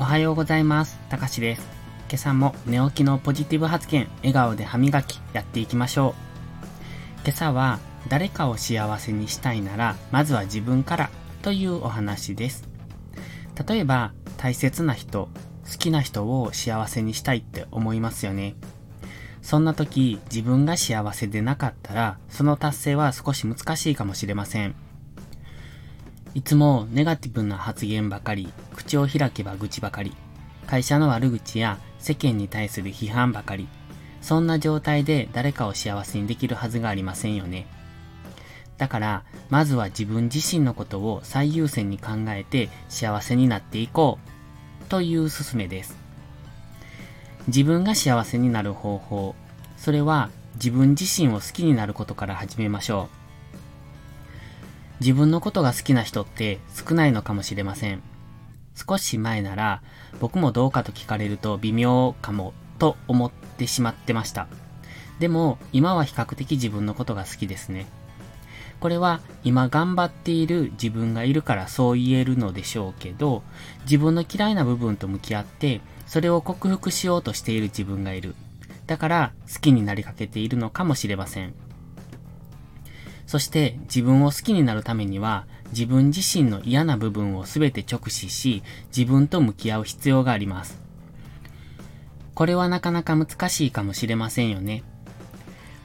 [0.00, 0.96] おはようございます。
[1.08, 1.62] たかしです。
[2.08, 7.24] 今朝も寝起きのポジティブ発言、笑顔で歯磨きやっていきましょう。
[7.24, 11.10] 今朝は誰かを幸せにしたいなら、まずは自分から
[11.42, 12.68] というお話です。
[13.68, 15.30] 例えば、大切な人、
[15.68, 18.54] 好きな人を幸せにしたいって思いますよね。
[19.42, 24.76] そんな時、自分が幸せでなかったら、その達成は少し難しいかもしれません。
[26.34, 30.14] いつもネガティブな発言ばかり、口を開けば愚痴ばかり、
[30.66, 33.66] 会社の悪口や世間に対する批判ばかり、
[34.20, 37.66] そんな状態で誰かを幸せにできるはずがありませんよね。
[38.76, 44.18] だから、まずは自分自身のことを最優先に考えて幸せになっていこ
[44.84, 45.96] う、という勧めです。
[47.48, 49.34] 自分が幸せになる方法、
[49.76, 53.27] それは自分自身を好きになることから始めましょう。
[55.00, 58.02] 自分のことが好きな人って少ないのかもしれません。
[58.74, 59.82] 少し前なら
[60.20, 64.48] 僕もどうかと聞かれると微妙かもと思ってしまってました。
[65.18, 67.86] でも今は比較的自分のことが好きですね。
[68.80, 73.42] これは今頑張っている自分がいるからそう言えるのでしょうけど、
[73.82, 78.36] 自分の嫌いな部分と向き合って、それを克服しようとしている自分がいる。
[78.86, 81.54] だから好きになりかけているのかもしれません。
[83.28, 90.80] そして自分を好きになるためには自分自身の嫌な部分を全て直視し自分と向き合う必要があります。
[92.34, 94.82] これはなかなか難しいかもしれませんよね。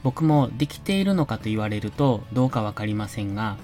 [0.02, 3.58] 僕もできているのかと言われるとどうかわかりませんが、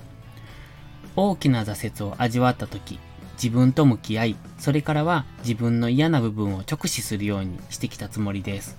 [1.16, 2.98] 大きな挫折を味わった時、
[3.42, 8.76] 自分と向き合い、それからは自分の嫌な部分を直視するようにしてきたつもりです。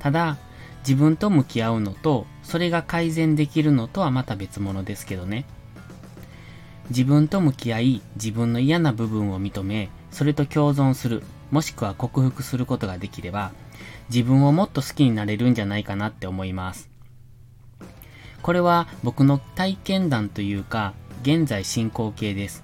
[0.00, 0.38] ただ、
[0.86, 5.46] 自分と向き合うのと、それが改善できるのとはまた別物ですけどね。
[6.90, 13.52] 自分と向き合い、自分の嫌な部分を認め、それと共存する、もしくは克服することができれば、
[14.10, 16.90] 自分をもっと好きになれるんじゃないかなって思います。
[18.42, 20.92] これは僕の体験談というか、
[21.22, 22.62] 現在進行形です。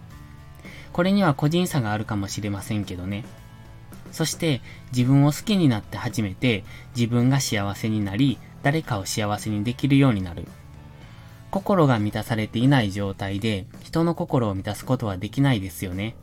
[0.93, 3.25] これには個人差があるかもしれませんけどね。
[4.13, 4.61] そして
[4.93, 6.65] 自分を好きになって初めて
[6.97, 10.47] 自分が幸せになり誰かを幸せにできるようになる。
[11.51, 16.15] 心が満たされていない状態で人の心を満たすことはできないですよね。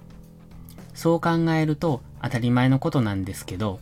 [0.94, 3.80] そう考えると当たり前のことなんですけど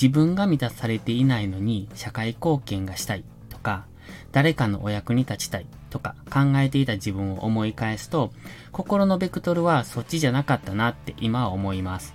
[0.00, 3.84] 自分が満たされていないのに社会貢献がしたいとか
[4.32, 8.32] 誰かのお役に立ちたいとか考えていた自分を思い返すと
[8.72, 12.14] 心のベクトルはそっちじゃなかったなって今は思います。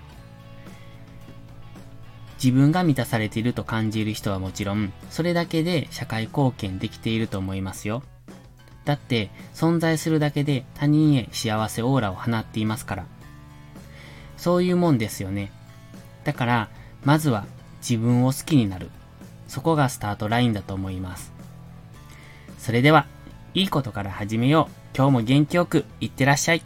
[2.41, 8.01] 自分が満たされていると感じる人はもちろん、それだけで社会貢献できていると思いますよ。
[8.85, 13.05] だって、存在するだけで他人へ幸せオーラを放っていますから。
[14.37, 15.51] そういうもんですよね。
[16.23, 16.69] だから、
[17.03, 17.45] まずは
[17.81, 18.89] 自分を好きになる。
[19.47, 21.33] そこがスタートラインだと思います。
[22.57, 23.05] それでは、
[23.53, 24.95] いいことから始めよう。
[24.95, 26.61] 今日も元気よくいってらっしゃい。